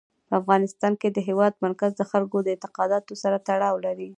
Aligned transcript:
په 0.27 0.33
افغانستان 0.41 0.93
کې 1.01 1.09
د 1.11 1.17
هېواد 1.27 1.53
مرکز 1.65 1.91
د 1.95 2.01
خلکو 2.11 2.37
د 2.41 2.47
اعتقاداتو 2.53 3.13
سره 3.23 3.37
تړاو 3.47 3.75
لري. 3.85 4.09